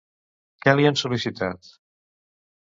Què 0.63 0.73
li 0.79 0.87
han 0.91 0.97
sol·licitat? 1.03 1.71